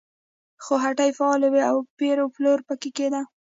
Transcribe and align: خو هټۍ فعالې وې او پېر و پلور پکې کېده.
خو 0.63 0.73
هټۍ 0.83 1.09
فعالې 1.17 1.47
وې 1.53 1.61
او 1.71 1.77
پېر 1.99 2.17
و 2.21 2.27
پلور 2.35 2.59
پکې 2.67 2.89
کېده. 2.97 3.21